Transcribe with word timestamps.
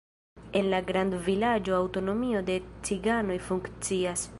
En 0.61 0.69
la 0.73 0.79
grandvilaĝo 0.87 1.77
aŭtonomio 1.81 2.43
de 2.51 2.59
ciganoj 2.91 3.41
funkcias. 3.53 4.29